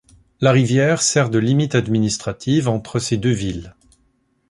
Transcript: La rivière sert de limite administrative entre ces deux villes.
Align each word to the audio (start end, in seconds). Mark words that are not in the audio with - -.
La 0.39 0.51
rivière 0.51 0.99
sert 1.03 1.29
de 1.29 1.37
limite 1.37 1.75
administrative 1.75 2.67
entre 2.67 2.97
ces 2.97 3.17
deux 3.17 3.29
villes. 3.29 3.75